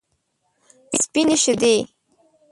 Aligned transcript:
سپینې 1.01 1.35
شیدې. 1.43 1.75